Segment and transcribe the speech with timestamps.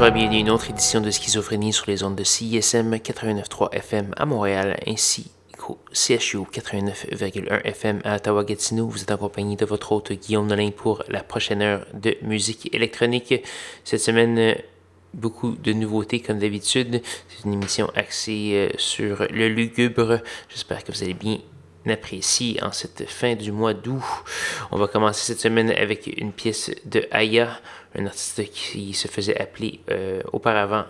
[0.00, 4.26] Bienvenue à une autre édition de Schizophrénie sur les ondes de CISM 89.3 FM à
[4.26, 8.86] Montréal ainsi qu'au CHU 89.1 FM à Ottawa-Gatineau.
[8.86, 13.34] Vous êtes accompagné de votre hôte Guillaume Nolin pour la prochaine heure de musique électronique.
[13.82, 14.54] Cette semaine,
[15.14, 17.02] beaucoup de nouveautés comme d'habitude.
[17.28, 20.20] C'est une émission axée euh, sur le lugubre.
[20.48, 21.38] J'espère que vous allez bien
[21.90, 24.02] apprécier en cette fin du mois d'août.
[24.70, 27.60] On va commencer cette semaine avec une pièce de Aya,
[27.94, 30.84] un artiste qui se faisait appeler euh, auparavant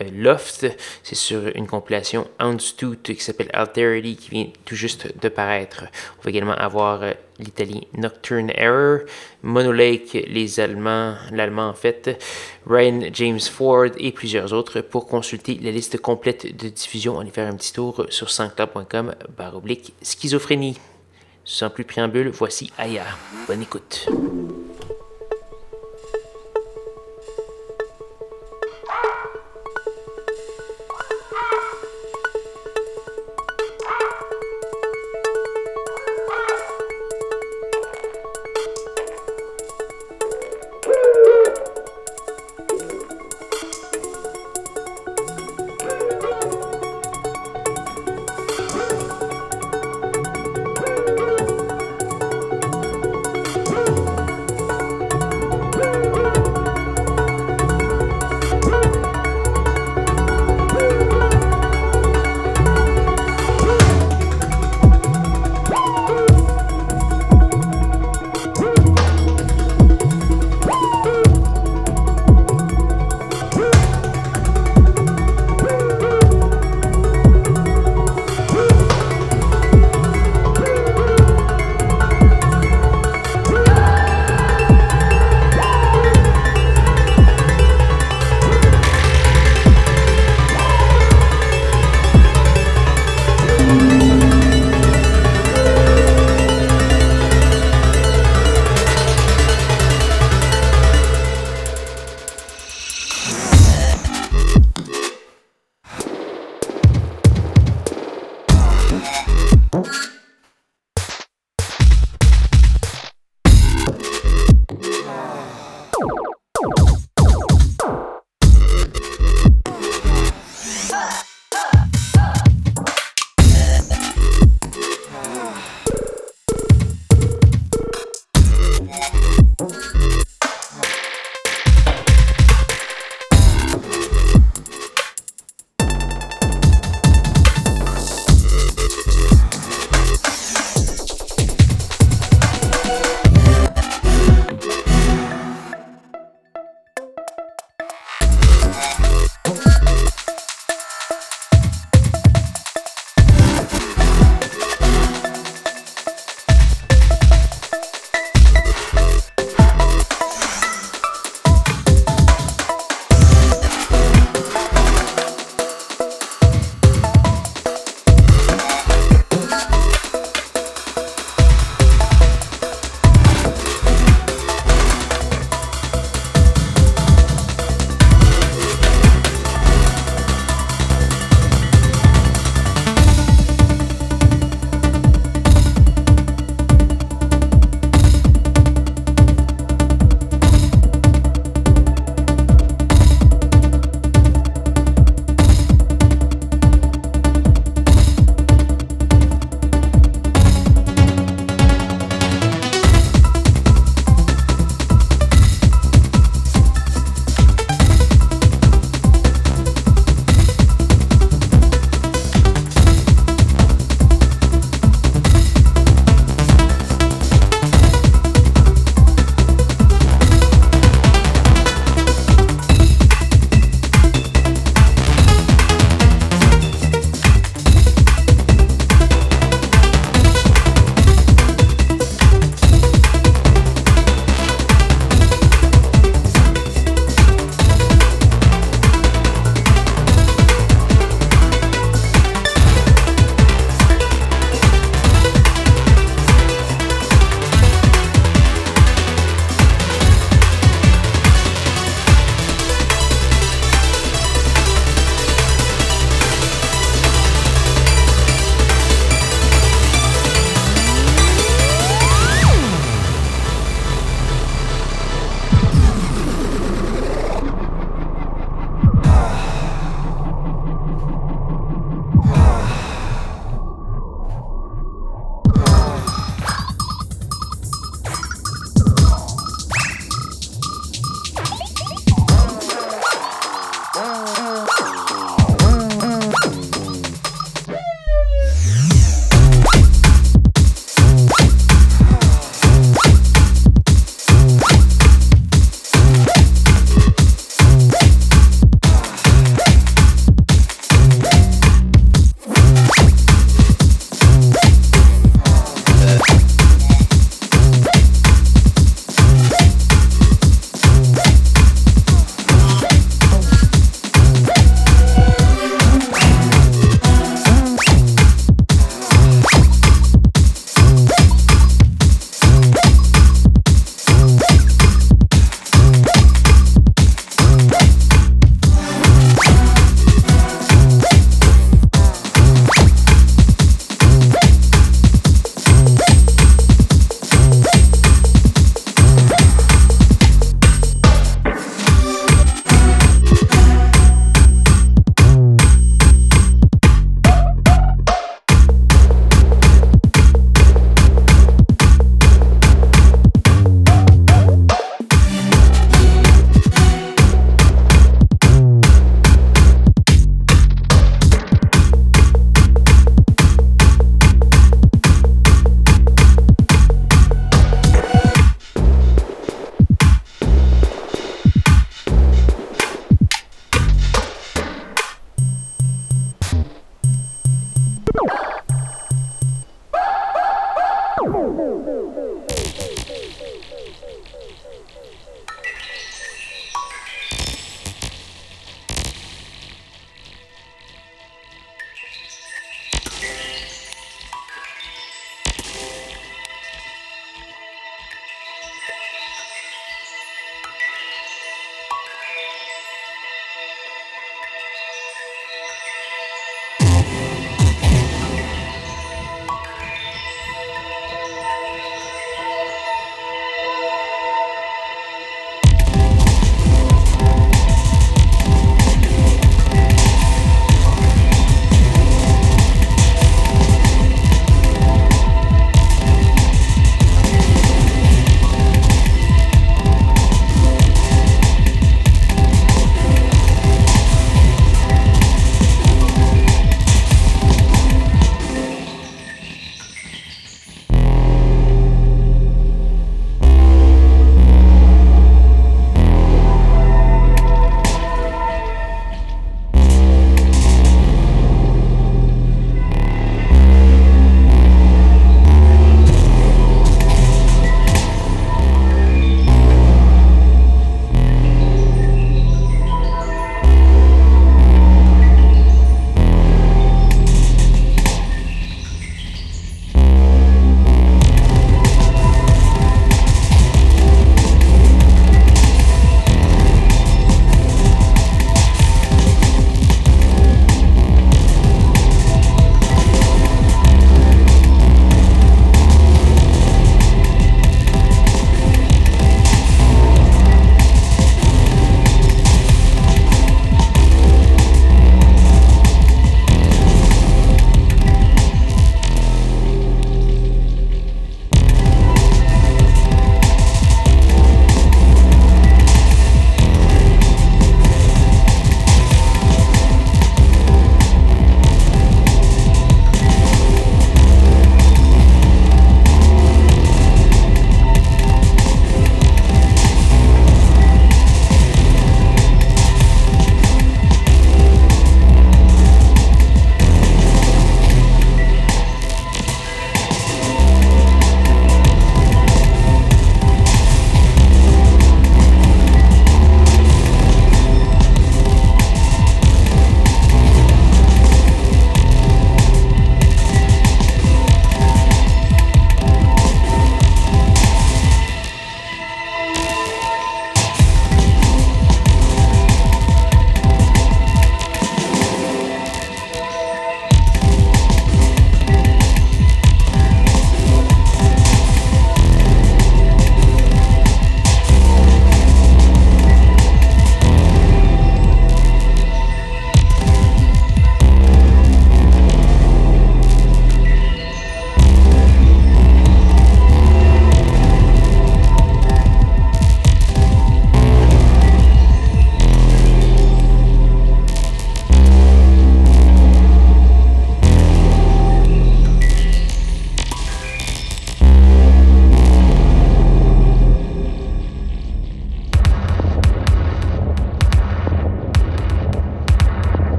[0.00, 0.66] euh, Loft.
[1.02, 5.84] C'est sur une compilation Houndstooth qui s'appelle Alterity qui vient tout juste de paraître.
[6.18, 9.00] On va également avoir euh, l'italien Nocturne Error,
[9.42, 12.20] Monolake, les Allemands, l'allemand en fait,
[12.66, 14.80] Ryan James Ford et plusieurs autres.
[14.80, 18.28] Pour consulter la liste complète de diffusion, allez faire un petit tour sur
[19.54, 20.76] oblique schizophrénie.
[21.44, 23.04] Sans plus préambule, voici Aya.
[23.46, 24.06] Bonne écoute.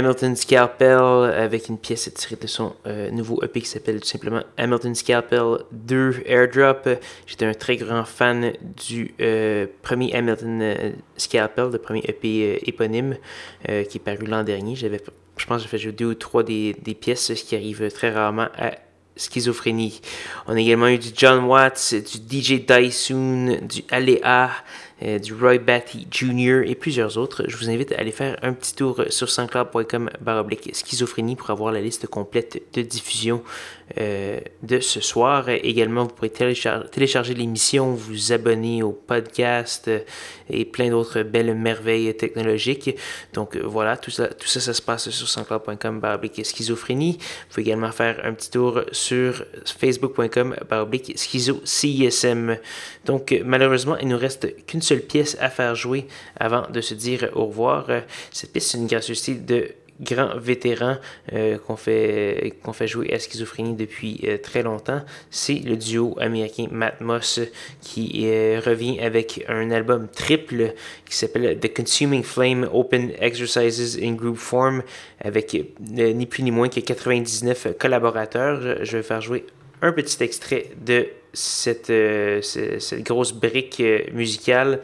[0.00, 4.42] Hamilton Scalpel avec une pièce tirée de son euh, nouveau EP qui s'appelle tout simplement
[4.56, 6.88] Hamilton Scalpel 2 Airdrop.
[7.26, 8.52] J'étais un très grand fan
[8.86, 13.16] du euh, premier Hamilton Scalpel, le premier EP éponyme
[13.66, 14.74] qui est paru l'an dernier.
[14.74, 15.02] J'avais,
[15.36, 18.10] je pense j'ai fait jouer deux ou trois des, des pièces, ce qui arrive très
[18.10, 18.72] rarement à
[19.20, 20.00] schizophrénie.
[20.46, 24.50] On a également eu du John Watts, du DJ Dysoon, du Aléa,
[25.02, 26.62] euh, du Roy Batty Jr.
[26.64, 27.44] et plusieurs autres.
[27.48, 31.72] Je vous invite à aller faire un petit tour sur sanscloud.com baroblique schizophrénie pour avoir
[31.72, 33.42] la liste complète de diffusion
[33.96, 35.48] de ce soir.
[35.48, 40.00] Également, vous pourrez télécharger, l'émission, vous abonner au podcast euh,
[40.48, 42.96] et plein d'autres belles merveilles technologiques.
[43.32, 47.18] Donc voilà, tout ça, tout ça, ça se passe sur sanscloud.com baroblique schizophrénie.
[47.18, 52.56] Vous pouvez également faire un petit tour sur facebook.com baroblique schizo CISM.
[53.04, 56.06] Donc malheureusement, il nous reste qu'une seule pièce à faire jouer
[56.38, 57.86] avant de se dire au revoir.
[58.32, 59.70] Cette pièce, c'est une gracieuseté de
[60.00, 60.96] grand vétéran
[61.32, 65.02] euh, qu'on fait, fait jouer à Schizophrénie depuis euh, très longtemps.
[65.30, 67.40] C'est le duo américain Matt Moss
[67.80, 70.74] qui euh, revient avec un album triple
[71.04, 74.82] qui s'appelle The Consuming Flame Open Exercises in Group Form
[75.20, 78.84] avec ni plus ni moins que 99 collaborateurs.
[78.84, 79.44] Je vais faire jouer
[79.82, 81.92] un petit extrait de cette,
[82.42, 83.82] cette grosse brique
[84.12, 84.80] musicale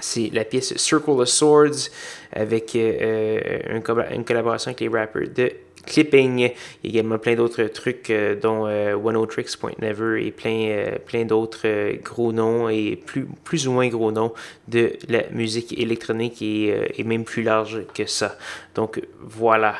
[0.00, 1.90] c'est la pièce Circle of Swords
[2.32, 5.52] avec euh, une, collaboration avec les rappers de
[5.86, 6.38] Clipping.
[6.82, 10.26] Il y a également plein d'autres trucs, euh, dont euh, One O Tricks Point Never
[10.26, 14.32] et plein, plein d'autres gros noms et plus, plus ou moins gros noms
[14.66, 18.36] de la musique électronique et, et même plus large que ça.
[18.74, 19.76] Donc voilà.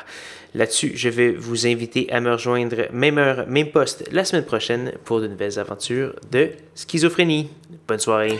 [0.53, 4.93] Là-dessus, je vais vous inviter à me rejoindre même heure, même poste la semaine prochaine
[5.03, 7.49] pour de nouvelles aventures de schizophrénie.
[7.85, 8.39] Bonne soirée.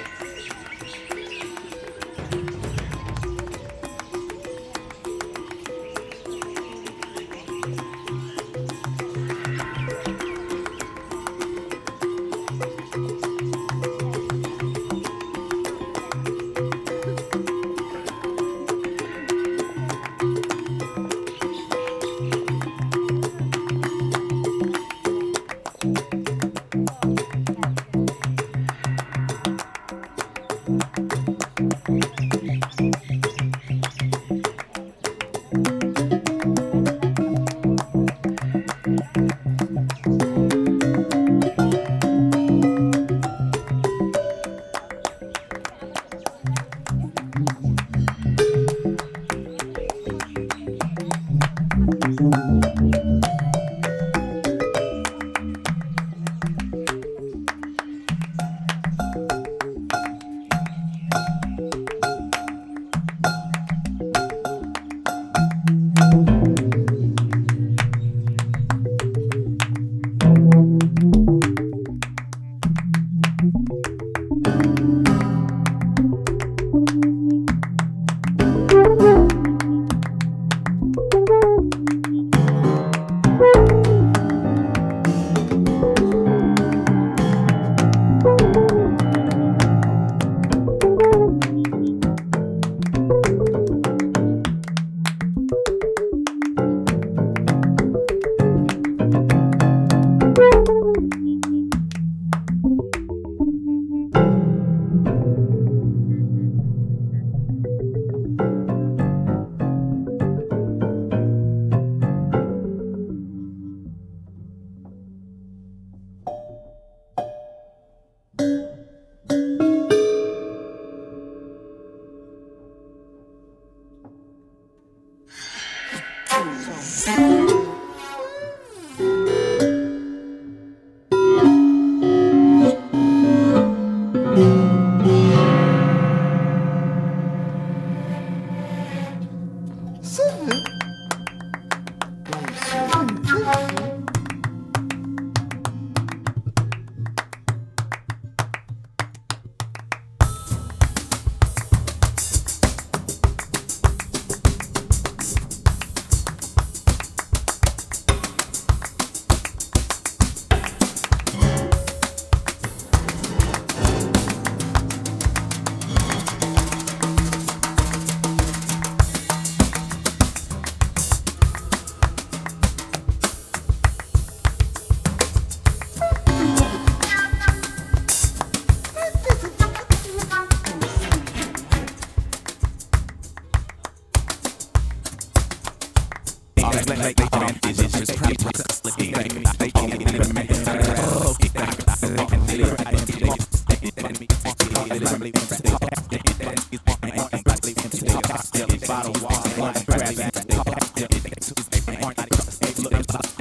[201.88, 203.35] i Ain't nobody cross the stage.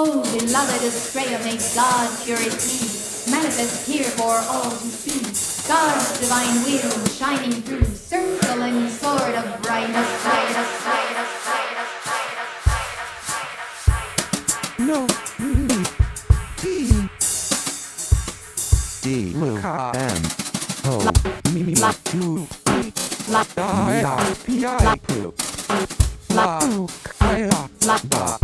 [0.00, 2.86] O beloved Estrella, may God purity
[3.32, 5.18] manifest here for all to see.
[5.66, 6.88] God's divine wheel
[7.18, 10.24] shining through, circle and sword of brightness.
[10.24, 10.54] light.
[14.78, 15.04] No.
[19.02, 19.34] D.
[19.34, 19.50] M.
[20.84, 21.10] O.
[21.44, 21.74] M.
[22.14, 22.46] U.
[23.30, 23.44] La.
[23.56, 24.34] I.
[24.46, 24.64] P.
[24.64, 24.96] I.
[25.08, 25.32] P.
[26.30, 26.60] La.
[27.20, 27.50] I.
[27.82, 28.37] La.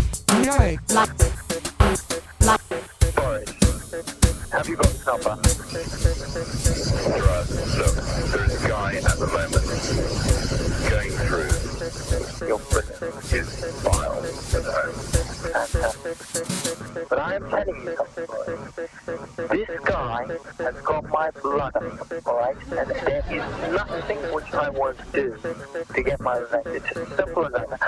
[17.25, 17.97] I'm telling you,
[19.49, 20.27] this guy
[20.59, 21.75] has got my blood,
[22.27, 22.57] alright?
[22.67, 25.35] And there is nothing which I want to do
[25.95, 26.67] to get my revenge.
[26.67, 27.81] It's as simple as that.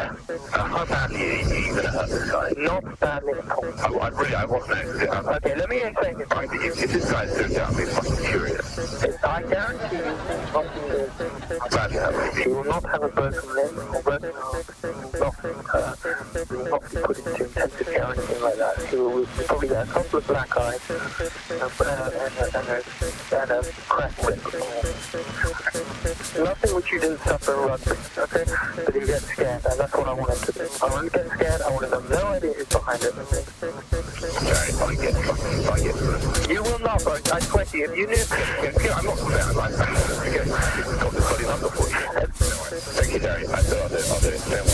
[0.52, 2.52] How badly are you going to hurt this guy?
[2.56, 3.66] Not badly at all.
[3.66, 5.08] I, I really, I wasn't actually.
[5.08, 6.28] I, okay, let me explain this.
[6.30, 8.78] I, if, if this guy's so down, I'm fucking furious.
[9.22, 10.16] I guarantee you,
[12.42, 14.62] he will not have a broken limb or broken arm
[16.94, 18.78] put into intensive care or anything like that.
[18.88, 21.00] He was probably got a couple of black eyes and.
[26.36, 27.54] Nothing which you didn't suffer?
[27.66, 27.80] But
[29.46, 30.68] and that's what I wanted to do.
[30.82, 30.86] I
[31.62, 31.70] I
[32.08, 33.14] no idea who's behind it.
[34.36, 37.06] Sorry, I get I get You will not.
[37.06, 38.24] I to you, if you knew,
[38.92, 39.18] I'm not.
[42.96, 43.46] Thank you, Jerry.
[43.46, 44.65] I'll do it, I'll do it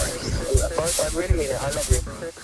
[1.15, 2.42] wait a minute, I love you.